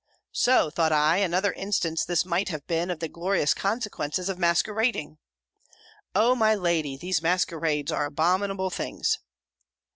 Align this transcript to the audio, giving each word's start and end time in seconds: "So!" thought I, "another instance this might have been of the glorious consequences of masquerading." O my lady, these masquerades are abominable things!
"So!" 0.33 0.71
thought 0.71 0.91
I, 0.91 1.17
"another 1.17 1.53
instance 1.53 2.03
this 2.03 2.25
might 2.25 2.49
have 2.49 2.65
been 2.65 2.89
of 2.89 3.01
the 3.01 3.07
glorious 3.07 3.53
consequences 3.53 4.29
of 4.29 4.39
masquerading." 4.39 5.19
O 6.15 6.33
my 6.33 6.55
lady, 6.55 6.97
these 6.97 7.21
masquerades 7.21 7.91
are 7.91 8.05
abominable 8.05 8.71
things! 8.71 9.19